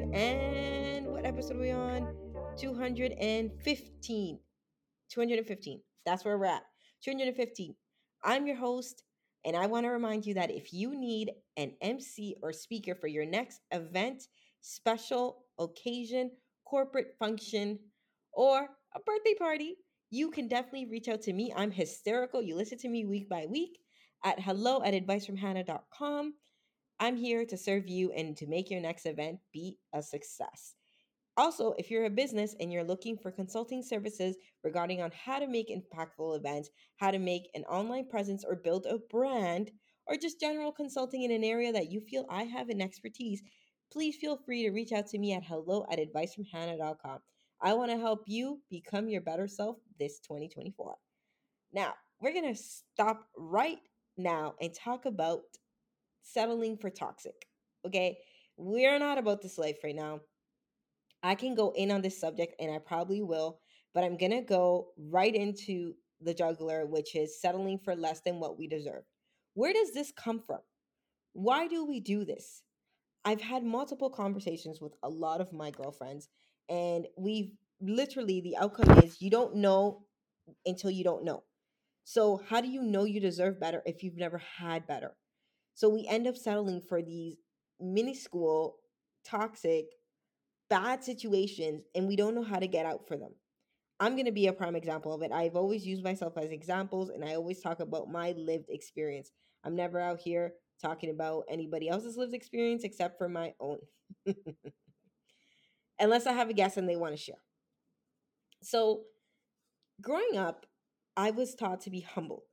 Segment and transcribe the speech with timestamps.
[0.00, 2.14] 200 and what episode are we on?
[2.58, 4.38] 215.
[5.08, 5.80] 215.
[6.04, 6.62] That's where we're at.
[7.02, 7.74] 215.
[8.22, 9.04] I'm your host,
[9.44, 13.06] and I want to remind you that if you need an MC or speaker for
[13.06, 14.24] your next event,
[14.60, 16.30] special occasion,
[16.66, 17.78] corporate function,
[18.32, 19.76] or a birthday party,
[20.10, 21.54] you can definitely reach out to me.
[21.56, 22.42] I'm hysterical.
[22.42, 23.78] You listen to me week by week
[24.24, 26.34] at hello at advicefromhannah.com.
[26.98, 30.74] I'm here to serve you and to make your next event be a success.
[31.36, 35.46] Also, if you're a business and you're looking for consulting services regarding on how to
[35.46, 39.70] make impactful events, how to make an online presence or build a brand,
[40.06, 43.42] or just general consulting in an area that you feel I have an expertise,
[43.92, 47.18] please feel free to reach out to me at hello at advicefromhannah.com.
[47.60, 50.94] I want to help you become your better self this 2024.
[51.72, 53.78] Now, we're going to stop right
[54.16, 55.42] now and talk about
[56.32, 57.46] settling for toxic.
[57.86, 58.18] Okay?
[58.56, 60.20] We're not about this life right now.
[61.22, 63.60] I can go in on this subject and I probably will,
[63.94, 68.40] but I'm going to go right into the juggler, which is settling for less than
[68.40, 69.02] what we deserve.
[69.54, 70.60] Where does this come from?
[71.32, 72.62] Why do we do this?
[73.24, 76.28] I've had multiple conversations with a lot of my girlfriends,
[76.68, 77.50] and we've
[77.80, 80.04] literally the outcome is you don't know
[80.64, 81.42] until you don't know.
[82.04, 85.16] So, how do you know you deserve better if you've never had better?
[85.76, 87.36] So, we end up settling for these
[87.80, 88.78] minuscule,
[89.24, 89.86] toxic,
[90.70, 93.32] bad situations, and we don't know how to get out for them.
[94.00, 95.32] I'm going to be a prime example of it.
[95.32, 99.30] I've always used myself as examples, and I always talk about my lived experience.
[99.64, 103.78] I'm never out here talking about anybody else's lived experience except for my own.
[105.98, 107.42] Unless I have a guest and they want to share.
[108.62, 109.04] So,
[110.00, 110.66] growing up,
[111.16, 112.44] I was taught to be humble.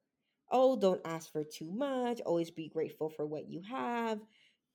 [0.54, 2.22] Oh, don't ask for too much.
[2.22, 4.22] Always be grateful for what you have.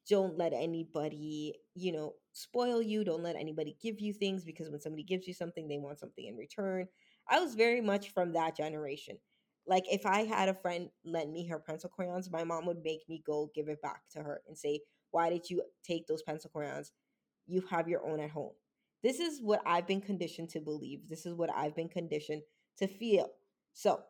[0.08, 3.04] Don't let anybody, you know, spoil you.
[3.04, 6.26] Don't let anybody give you things because when somebody gives you something, they want something
[6.26, 6.88] in return.
[7.28, 9.18] I was very much from that generation.
[9.66, 13.08] Like if I had a friend lend me her pencil crayons, my mom would make
[13.08, 14.80] me go give it back to her and say,
[15.12, 16.92] "Why did you take those pencil crayons?
[17.46, 18.54] You have your own at home."
[19.02, 21.08] This is what I've been conditioned to believe.
[21.08, 22.42] This is what I've been conditioned
[22.78, 23.30] to feel.
[23.72, 24.02] So,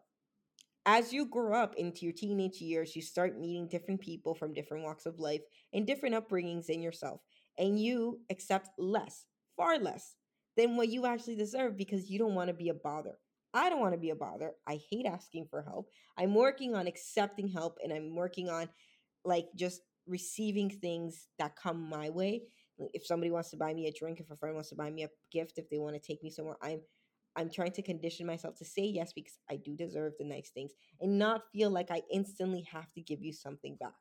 [0.88, 4.84] as you grow up into your teenage years, you start meeting different people from different
[4.84, 5.43] walks of life
[5.75, 7.21] and different upbringings in yourself,
[7.59, 10.15] and you accept less, far less
[10.56, 13.19] than what you actually deserve because you don't want to be a bother.
[13.53, 14.53] I don't want to be a bother.
[14.66, 15.91] I hate asking for help.
[16.16, 18.71] I'm working on accepting help and I'm working on
[19.27, 22.44] like just receiving things that come my way.
[22.94, 25.03] If somebody wants to buy me a drink, if a friend wants to buy me
[25.03, 26.81] a gift, if they want to take me somewhere, I'm
[27.38, 30.72] I'm trying to condition myself to say yes because I do deserve the nice things
[31.00, 33.94] and not feel like I instantly have to give you something back.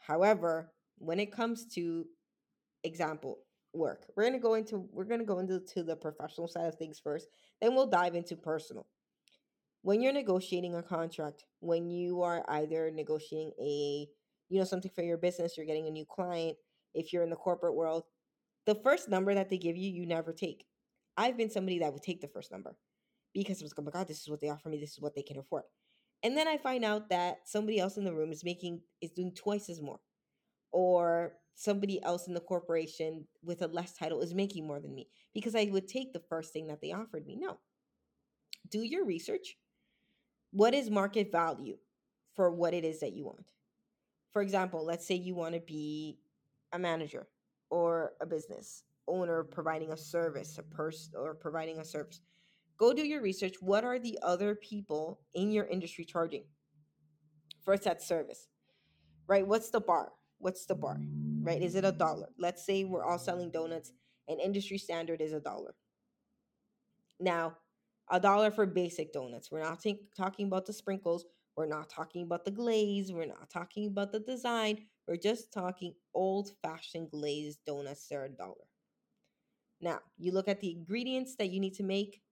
[0.00, 2.04] However, when it comes to
[2.82, 3.38] example
[3.72, 6.98] work, we're gonna go into we're gonna go into to the professional side of things
[6.98, 7.28] first,
[7.60, 8.88] then we'll dive into personal.
[9.82, 14.08] When you're negotiating a contract, when you are either negotiating a
[14.48, 16.56] you know something for your business, you're getting a new client,
[16.94, 18.02] if you're in the corporate world,
[18.66, 20.66] the first number that they give you, you never take.
[21.16, 22.76] I've been somebody that would take the first number
[23.34, 25.14] because it was, oh my God, this is what they offer me, this is what
[25.14, 25.64] they can afford.
[26.22, 29.32] And then I find out that somebody else in the room is making, is doing
[29.34, 30.00] twice as more.
[30.70, 35.08] Or somebody else in the corporation with a less title is making more than me
[35.34, 37.36] because I would take the first thing that they offered me.
[37.38, 37.58] No.
[38.70, 39.56] Do your research.
[40.52, 41.76] What is market value
[42.34, 43.52] for what it is that you want?
[44.32, 46.18] For example, let's say you want to be
[46.72, 47.26] a manager
[47.68, 52.20] or a business owner providing a service, a person or providing a service.
[52.78, 53.56] go do your research.
[53.60, 56.44] What are the other people in your industry charging
[57.64, 58.48] for that service?
[59.28, 59.46] Right?
[59.46, 60.12] What's the bar?
[60.38, 61.00] What's the bar?
[61.40, 61.62] Right?
[61.62, 62.28] Is it a dollar?
[62.38, 63.92] Let's say we're all selling donuts
[64.28, 65.74] and industry standard is a dollar.
[67.20, 67.56] Now,
[68.10, 69.50] a dollar for basic donuts.
[69.50, 71.24] We're not t- talking about the sprinkles.
[71.56, 73.12] We're not talking about the glaze.
[73.12, 74.86] We're not talking about the design.
[75.06, 78.06] We're just talking old fashioned glazed donuts.
[78.08, 78.66] They're a dollar.
[79.82, 82.22] Now, you look at the ingredients that you need to make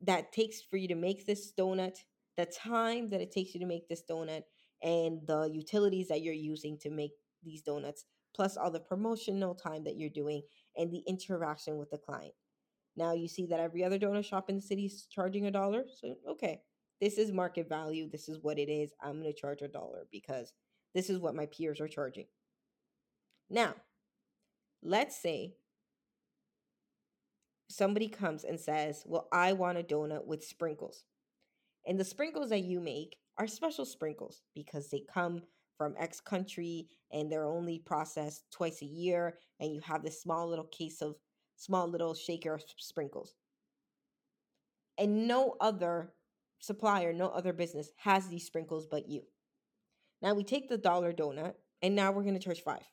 [0.00, 1.96] that takes for you to make this donut,
[2.36, 4.42] the time that it takes you to make this donut,
[4.82, 7.12] and the utilities that you're using to make
[7.42, 10.42] these donuts, plus all the promotional time that you're doing
[10.76, 12.34] and the interaction with the client.
[12.96, 15.84] Now you see that every other donut shop in the city is charging a dollar.
[16.00, 16.60] So, okay,
[17.00, 18.08] this is market value.
[18.08, 18.92] This is what it is.
[19.02, 20.52] I'm going to charge a dollar because
[20.94, 22.26] this is what my peers are charging.
[23.50, 23.74] Now,
[24.82, 25.54] let's say
[27.68, 31.04] somebody comes and says, Well, I want a donut with sprinkles.
[31.86, 35.42] And the sprinkles that you make are special sprinkles because they come
[35.76, 39.38] from X country and they're only processed twice a year.
[39.60, 41.16] And you have this small little case of
[41.56, 43.34] small little shaker of sprinkles.
[44.98, 46.12] And no other
[46.60, 49.22] supplier, no other business has these sprinkles but you.
[50.22, 52.84] Now we take the dollar donut and now we're going to charge five.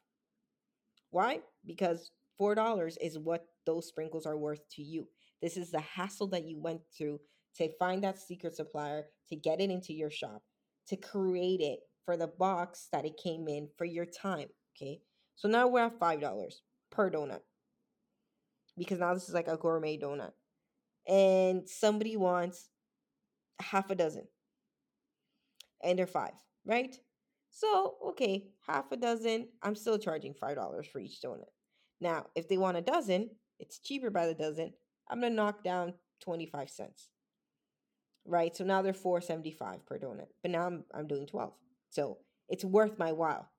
[1.12, 1.40] Why?
[1.66, 5.08] Because $4 is what those sprinkles are worth to you.
[5.42, 7.20] This is the hassle that you went through
[7.58, 10.44] to find that secret supplier, to get it into your shop,
[10.88, 14.48] to create it for the box that it came in for your time.
[14.76, 15.02] Okay.
[15.36, 16.54] So now we're at $5
[16.92, 17.42] per donut
[18.78, 20.32] because now this is like a gourmet donut.
[21.08, 22.70] And somebody wants
[23.60, 24.28] half a dozen
[25.84, 26.34] and they're five,
[26.66, 26.96] right?
[27.50, 31.50] So, okay, half a dozen, I'm still charging $5 for each donut.
[32.00, 33.30] Now, if they want a dozen,
[33.62, 34.74] it's cheaper by the dozen.
[35.10, 37.10] I'm going to knock down 25 cents.
[38.26, 38.56] Right?
[38.56, 40.28] So now they're 4.75 per donut.
[40.42, 41.54] But now I'm I'm doing 12.
[41.90, 42.18] So,
[42.52, 43.50] it's worth my while.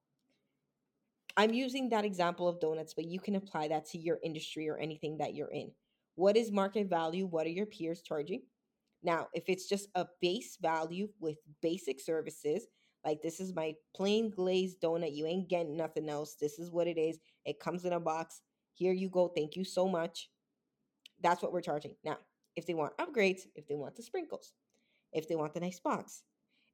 [1.36, 4.76] I'm using that example of donuts, but you can apply that to your industry or
[4.76, 5.72] anything that you're in.
[6.14, 7.26] What is market value?
[7.26, 8.42] What are your peers charging?
[9.02, 12.66] Now, if it's just a base value with basic services,
[13.04, 16.36] like this is my plain glazed donut, you ain't getting nothing else.
[16.38, 17.18] This is what it is.
[17.46, 18.42] It comes in a box.
[18.74, 19.28] Here you go.
[19.28, 20.30] Thank you so much.
[21.20, 21.96] That's what we're charging.
[22.04, 22.18] Now,
[22.56, 24.52] if they want upgrades, if they want the sprinkles,
[25.12, 26.22] if they want the nice box,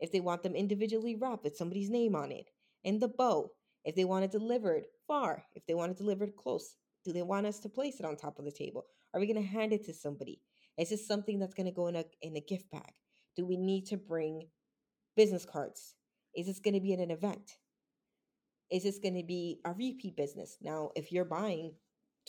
[0.01, 2.51] if they want them individually wrapped with somebody's name on it,
[2.85, 3.51] and the bow,
[3.85, 7.47] if they want it delivered far, if they want it delivered close, do they want
[7.47, 8.87] us to place it on top of the table?
[9.13, 10.41] Are we going to hand it to somebody?
[10.79, 12.93] Is this something that's going to go in a in a gift bag?
[13.37, 14.49] Do we need to bring
[15.17, 15.95] business cards?
[16.37, 17.57] Is this going to be at an event?
[18.71, 20.59] Is this going to be a repeat business?
[20.61, 21.73] Now, if you're buying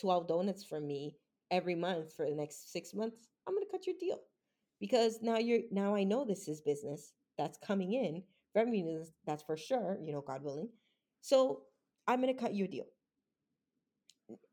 [0.00, 1.16] 12 donuts from me
[1.50, 4.18] every month for the next 6 months, I'm going to cut your deal.
[4.80, 8.22] Because now you're now I know this is business that's coming in,
[8.54, 10.70] revenue that's for sure, you know, God willing.
[11.20, 11.62] So
[12.06, 12.86] I'm going to cut you a deal.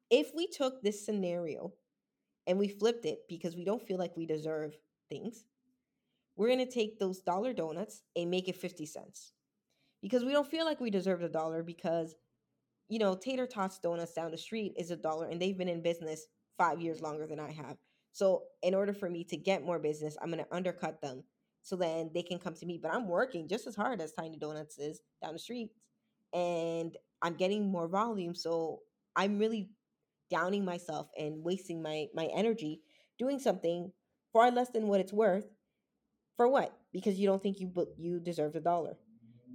[0.09, 1.73] If we took this scenario
[2.45, 4.77] and we flipped it because we don't feel like we deserve
[5.09, 5.45] things,
[6.35, 9.33] we're going to take those dollar donuts and make it 50 cents.
[10.01, 12.15] Because we don't feel like we deserve a dollar because,
[12.89, 15.81] you know, Tater Tots Donuts down the street is a dollar and they've been in
[15.81, 17.77] business five years longer than I have.
[18.13, 21.23] So, in order for me to get more business, I'm going to undercut them
[21.61, 22.79] so then they can come to me.
[22.81, 25.69] But I'm working just as hard as Tiny Donuts is down the street
[26.33, 28.35] and I'm getting more volume.
[28.35, 28.79] So
[29.15, 29.69] I'm really
[30.29, 32.81] downing myself and wasting my my energy
[33.17, 33.91] doing something
[34.33, 35.45] far less than what it's worth.
[36.35, 36.71] For what?
[36.93, 38.97] Because you don't think you you deserve a dollar.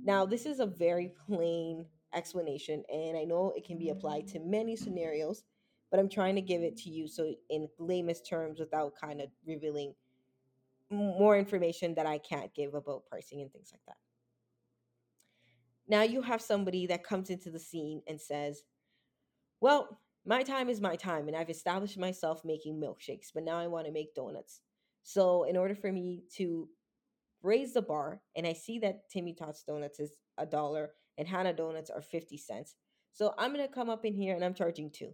[0.04, 4.40] Now, this is a very plain explanation, and I know it can be applied to
[4.40, 5.44] many scenarios,
[5.90, 9.28] but I'm trying to give it to you so in lamest terms without kind of
[9.46, 9.94] revealing
[10.90, 13.96] more information that I can't give about pricing and things like that.
[15.88, 18.62] Now you have somebody that comes into the scene and says,
[19.60, 23.66] Well, my time is my time, and I've established myself making milkshakes, but now I
[23.66, 24.60] want to make donuts.
[25.02, 26.68] So, in order for me to
[27.42, 30.90] raise the bar, and I see that Timmy Tots Donuts is a dollar
[31.22, 32.74] and Hanna Donuts are 50 cents.
[33.12, 35.12] So, I'm going to come up in here and I'm charging two.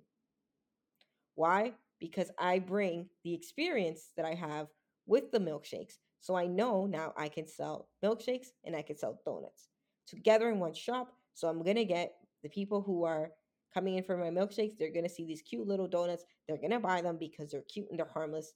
[1.34, 1.72] Why?
[2.00, 4.68] Because I bring the experience that I have
[5.06, 5.98] with the milkshakes.
[6.20, 9.68] So, I know now I can sell milkshakes and I can sell donuts
[10.08, 11.12] together in one shop.
[11.34, 13.30] So I'm gonna get the people who are
[13.72, 16.24] coming in for my milkshakes, they're gonna see these cute little donuts.
[16.46, 18.52] They're gonna buy them because they're cute and they're harmless.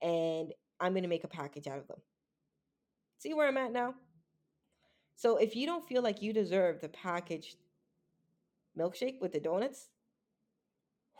[0.00, 1.98] And I'm gonna make a package out of them.
[3.18, 3.94] See where I'm at now?
[5.16, 7.56] So if you don't feel like you deserve the packaged
[8.78, 9.88] milkshake with the donuts,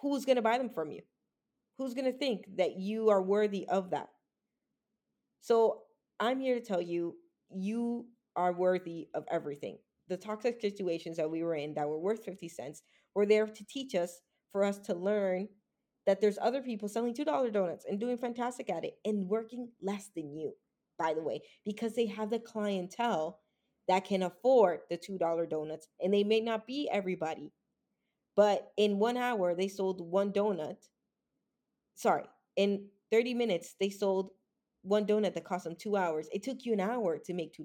[0.00, 1.02] who's gonna buy them from you?
[1.78, 4.08] who's going to think that you are worthy of that?
[5.40, 5.82] So
[6.20, 7.16] I'm here to tell you,
[7.50, 8.06] you
[8.36, 9.78] are worthy of everything.
[10.08, 12.82] The toxic situations that we were in that were worth 50 cents
[13.14, 14.20] were there to teach us,
[14.52, 15.48] for us to learn
[16.06, 20.10] that there's other people selling $2 donuts and doing fantastic at it and working less
[20.14, 20.52] than you,
[20.98, 23.40] by the way, because they have the clientele
[23.88, 27.52] that can afford the $2 donuts and they may not be everybody.
[28.36, 30.76] But in one hour, they sold one donut.
[31.94, 32.24] Sorry,
[32.56, 34.30] in 30 minutes, they sold
[34.82, 36.28] one donut that cost them two hours.
[36.32, 37.64] It took you an hour to make $2.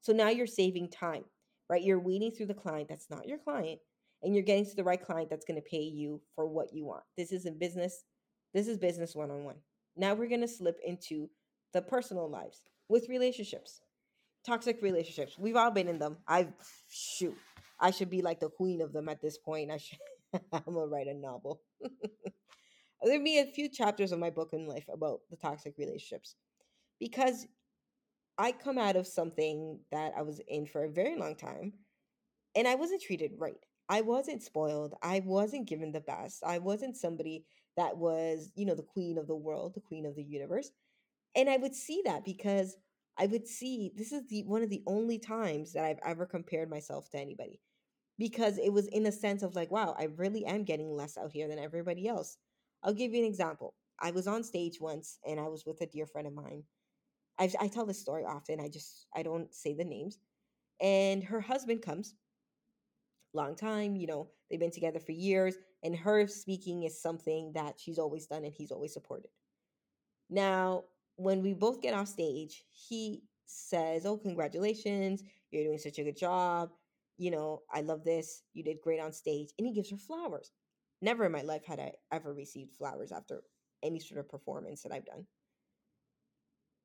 [0.00, 1.24] So now you're saving time,
[1.68, 1.82] right?
[1.82, 3.80] You're weeding through the client that's not your client
[4.22, 6.84] and you're getting to the right client that's going to pay you for what you
[6.84, 7.02] want.
[7.16, 8.04] This isn't business.
[8.54, 9.56] This is business one on one.
[9.96, 11.28] Now we're going to slip into
[11.72, 13.80] the personal lives with relationships,
[14.46, 15.38] toxic relationships.
[15.38, 16.18] We've all been in them.
[16.26, 16.52] I've,
[16.88, 17.36] shoot,
[17.78, 19.70] I should be like the queen of them at this point.
[19.70, 19.98] I should,
[20.52, 21.62] I'm to write a novel.
[23.02, 26.34] There'll be a few chapters of my book in life about the toxic relationships
[26.98, 27.46] because
[28.36, 31.72] I come out of something that I was in for a very long time
[32.54, 33.64] and I wasn't treated right.
[33.88, 34.94] I wasn't spoiled.
[35.02, 36.44] I wasn't given the best.
[36.44, 37.44] I wasn't somebody
[37.76, 40.70] that was, you know, the queen of the world, the queen of the universe.
[41.34, 42.76] And I would see that because
[43.20, 46.70] I would see this is the one of the only times that I've ever compared
[46.70, 47.60] myself to anybody.
[48.18, 51.32] Because it was in a sense of like, wow, I really am getting less out
[51.32, 52.38] here than everybody else.
[52.82, 53.74] I'll give you an example.
[54.00, 56.64] I was on stage once and I was with a dear friend of mine.
[57.38, 58.60] I, I tell this story often.
[58.60, 60.18] I just I don't say the names.
[60.80, 62.14] And her husband comes
[63.32, 63.96] long time.
[63.96, 68.26] You know, they've been together for years, and her speaking is something that she's always
[68.26, 69.30] done and he's always supported.
[70.28, 70.84] Now,
[71.20, 75.22] when we both get off stage, he says, Oh, congratulations.
[75.50, 76.70] You're doing such a good job.
[77.18, 78.42] You know, I love this.
[78.54, 79.50] You did great on stage.
[79.58, 80.50] And he gives her flowers.
[81.02, 83.42] Never in my life had I ever received flowers after
[83.82, 85.26] any sort of performance that I've done.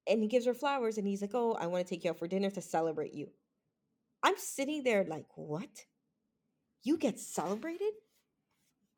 [0.07, 2.19] And he gives her flowers and he's like, Oh, I want to take you out
[2.19, 3.29] for dinner to celebrate you.
[4.23, 5.85] I'm sitting there like, What?
[6.85, 7.93] you get celebrated?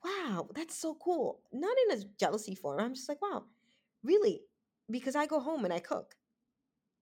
[0.03, 1.41] Wow, that's so cool.
[1.51, 2.79] Not in a jealousy form.
[2.79, 3.43] I'm just like, wow,
[4.03, 4.41] really?
[4.89, 6.15] Because I go home and I cook,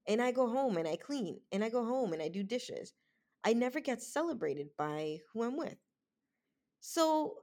[0.08, 2.94] and I go home and I clean, and I go home and I do dishes.
[3.44, 5.78] I never get celebrated by who I'm with.
[6.80, 7.36] So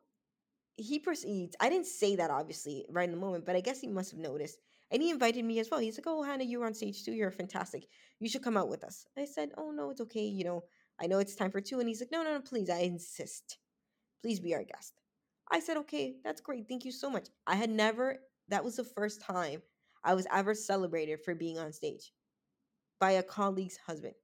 [0.76, 1.56] he proceeds.
[1.60, 4.20] I didn't say that obviously right in the moment, but I guess he must have
[4.20, 4.58] noticed.
[4.90, 5.80] And he invited me as well.
[5.80, 7.12] He's like, Oh, Hanna, you were on stage too.
[7.12, 7.86] You're fantastic.
[8.20, 9.06] You should come out with us.
[9.18, 10.24] I said, Oh, no, it's okay.
[10.26, 10.64] You know,
[11.00, 11.80] I know it's time for two.
[11.80, 13.58] And he's like, no, no, no, please, I insist.
[14.22, 14.94] Please be our guest.
[15.50, 16.68] I said, okay, that's great.
[16.68, 17.28] Thank you so much.
[17.46, 18.18] I had never,
[18.48, 19.62] that was the first time
[20.04, 22.12] I was ever celebrated for being on stage
[23.00, 24.14] by a colleague's husband,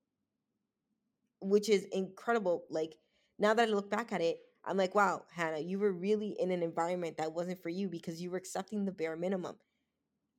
[1.40, 2.64] which is incredible.
[2.70, 2.96] Like,
[3.38, 6.50] now that I look back at it, I'm like, wow, Hanna, you were really in
[6.50, 9.56] an environment that wasn't for you because you were accepting the bare minimum.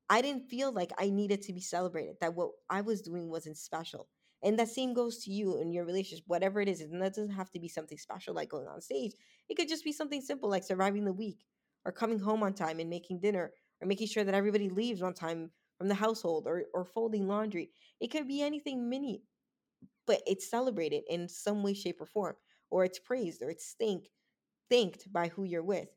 [0.10, 3.58] I didn't feel like I needed to be celebrated, that what I was doing wasn't
[3.58, 4.10] special.
[4.42, 6.82] And that same goes to you in your relationship, whatever it is.
[6.82, 9.14] And that doesn't have to be something special like going on stage.
[9.50, 11.46] It could just be something simple like surviving the week
[11.86, 15.14] or coming home on time and making dinner or making sure that everybody leaves on
[15.14, 17.72] time from the household or, or folding laundry.
[18.00, 19.24] It could be anything mini,
[20.06, 22.36] but it's celebrated in some way, shape, or form,
[22.70, 24.10] or it's praised or it's thanked,
[24.70, 25.90] thanked by who you're with.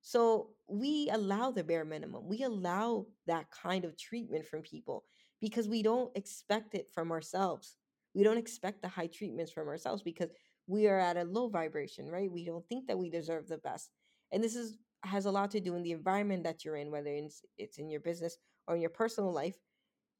[0.00, 2.28] So we allow the bare minimum.
[2.28, 5.04] We allow that kind of treatment from people
[5.40, 7.76] because we don't expect it from ourselves.
[8.14, 10.30] We don't expect the high treatments from ourselves because
[10.66, 12.30] we are at a low vibration, right?
[12.30, 13.90] We don't think that we deserve the best.
[14.32, 17.10] And this is has a lot to do in the environment that you're in, whether
[17.10, 18.36] it's, it's in your business
[18.66, 19.56] or in your personal life.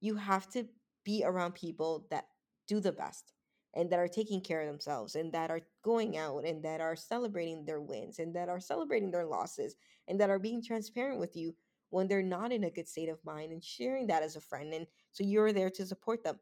[0.01, 0.67] You have to
[1.05, 2.27] be around people that
[2.69, 3.33] do the best
[3.75, 6.97] and that are taking care of themselves and that are going out and that are
[6.97, 9.77] celebrating their wins and that are celebrating their losses
[10.09, 11.55] and that are being transparent with you
[11.91, 14.73] when they're not in a good state of mind and sharing that as a friend.
[14.73, 16.39] And so you're there to support them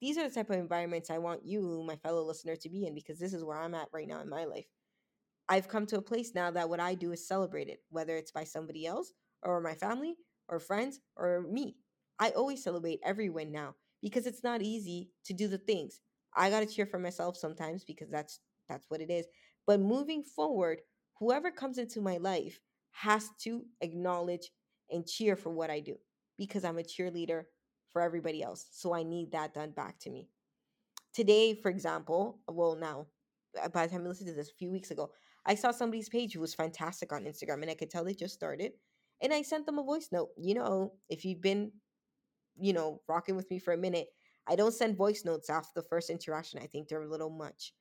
[0.00, 2.94] these are the type of environments I want you, my fellow listener, to be in
[2.94, 4.66] because this is where I'm at right now in my life.
[5.50, 8.44] I've come to a place now that what I do is celebrated, whether it's by
[8.44, 10.16] somebody else or my family
[10.48, 11.76] or friends or me.
[12.20, 16.00] I always celebrate every win now because it's not easy to do the things.
[16.36, 19.26] I got to cheer for myself sometimes because that's that's what it is.
[19.66, 20.82] But moving forward,
[21.18, 22.60] whoever comes into my life
[22.92, 24.50] has to acknowledge
[24.90, 25.96] and cheer for what I do
[26.38, 27.44] because I'm a cheerleader
[27.92, 28.66] for everybody else.
[28.72, 30.28] So I need that done back to me.
[31.12, 33.06] Today, for example, well, now,
[33.60, 35.10] uh, by the time I listened to this a few weeks ago,
[35.46, 38.34] I saw somebody's page who was fantastic on Instagram and I could tell they just
[38.34, 38.72] started.
[39.22, 40.30] And I sent them a voice note.
[40.38, 41.72] You know, if you've been,
[42.58, 44.08] you know, rocking with me for a minute,
[44.48, 46.60] I don't send voice notes after the first interaction.
[46.62, 47.72] I think they're a little much.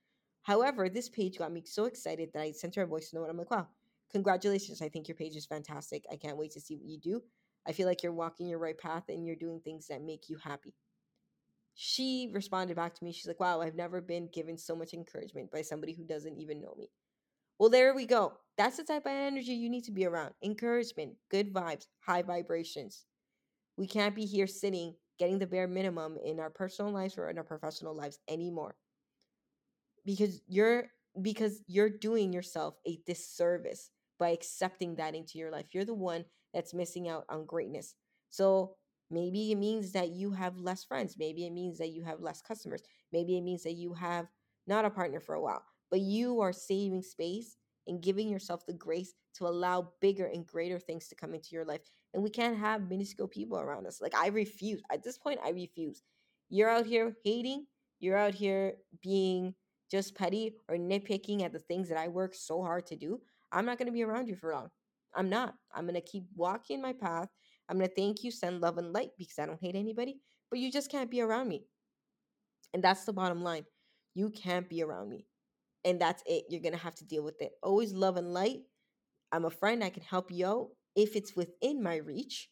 [0.44, 3.28] However, this page got me so excited that I sent her a voice note.
[3.30, 3.68] I'm like, wow,
[4.12, 4.82] congratulations.
[4.82, 6.06] I think your page is fantastic.
[6.12, 7.22] I can't wait to see what you do.
[7.68, 10.38] I feel like you're walking your right path and you're doing things that make you
[10.38, 10.74] happy.
[11.76, 13.12] She responded back to me.
[13.12, 16.62] She's like, wow, I've never been given so much encouragement by somebody who doesn't even
[16.62, 16.90] know me.
[17.60, 18.34] Well, there we go.
[18.58, 23.06] That's the type of energy you need to be around encouragement, good vibes, high vibrations.
[23.78, 27.38] We can't be here sitting getting the bare minimum in our personal lives or in
[27.38, 28.76] our professional lives anymore.
[30.06, 30.88] Because you're
[31.22, 35.66] because you're doing yourself a disservice by accepting that into your life.
[35.72, 37.96] You're the one that's missing out on greatness.
[38.30, 38.76] So
[39.10, 41.16] maybe it means that you have less friends.
[41.18, 42.82] Maybe it means that you have less customers.
[43.12, 44.28] Maybe it means that you have
[44.68, 48.74] not a partner for a while, but you are saving space and giving yourself the
[48.74, 51.82] grace to allow bigger and greater things to come into your life.
[52.14, 54.00] And we can't have minuscule people around us.
[54.02, 54.82] Like I refuse.
[54.92, 56.04] At this point, I refuse.
[56.50, 57.66] You're out here hating.
[58.00, 59.56] You're out here being
[59.90, 63.20] just petty or nitpicking at the things that I work so hard to do.
[63.52, 64.70] I'm not going to be around you for long.
[65.16, 65.56] I'm not.
[65.74, 67.30] I'm going to keep walking my path.
[67.68, 70.20] I'm going to thank you, send love and light because I don't hate anybody,
[70.50, 71.66] but you just can't be around me.
[72.74, 73.66] And that's the bottom line.
[74.14, 75.26] You can't be around me.
[75.86, 76.46] And that's it.
[76.50, 77.54] You're going to have to deal with it.
[77.64, 78.62] Always love and light.
[79.32, 79.84] I'm a friend.
[79.84, 82.50] I can help you out if it's within my reach.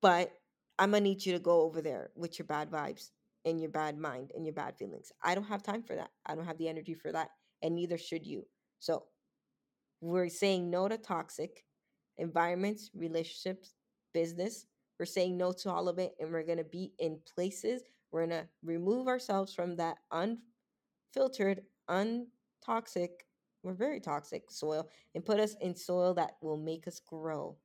[0.00, 0.32] But
[0.78, 3.10] I'm going to need you to go over there with your bad vibes
[3.44, 5.12] and your bad mind and your bad feelings.
[5.22, 6.10] I don't have time for that.
[6.26, 7.30] I don't have the energy for that.
[7.62, 8.46] And neither should you.
[8.80, 9.04] So
[10.00, 11.64] we're saying no to toxic
[12.18, 13.74] environments, relationships,
[14.12, 14.66] business.
[14.98, 16.14] We're saying no to all of it.
[16.20, 17.82] And we're going to be in places.
[18.10, 19.98] We're going to remove ourselves from that
[21.14, 23.08] unfiltered, untoxic,
[23.62, 27.56] we're very toxic soil and put us in soil that will make us grow.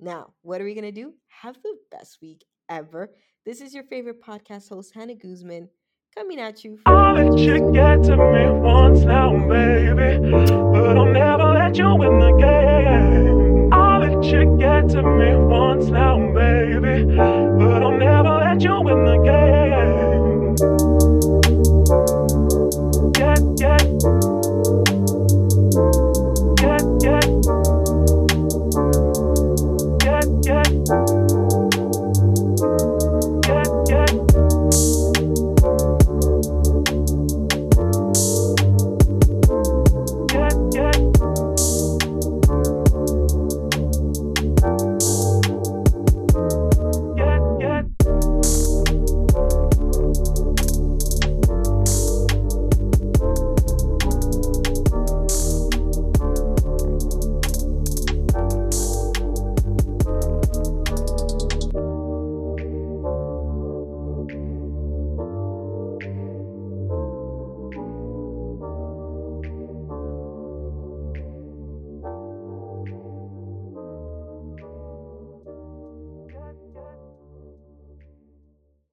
[0.00, 1.14] Now, what are we going to do?
[1.28, 3.10] Have the best week ever.
[3.44, 5.68] This is your favorite podcast host, Hanna Guzman,
[6.16, 6.78] coming at you.
[6.86, 10.18] I'll let you get to me once now, baby.
[10.30, 12.51] But I'll never let you the game.